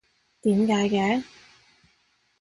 [0.41, 1.23] 點解嘅？